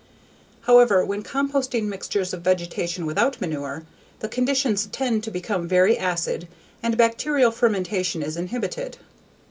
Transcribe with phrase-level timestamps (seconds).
[0.61, 3.83] However, when composting mixtures of vegetation without manure,
[4.19, 6.47] the conditions tend to become very acid
[6.81, 8.97] and bacterial fermentation is inhibited.